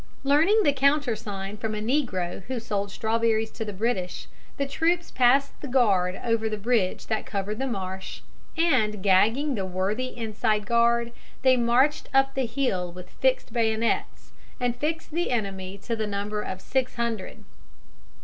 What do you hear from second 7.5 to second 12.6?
the marsh, and, gagging the worthy inside guard, they marched up the